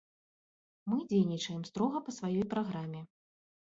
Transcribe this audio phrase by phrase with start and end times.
[0.93, 3.09] Мы дзейнічаем строга па сваёй праграме.